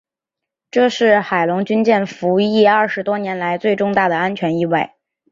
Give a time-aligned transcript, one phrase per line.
[0.71, 4.95] 这是海龙军舰服役二十多年来最重大的安全意外。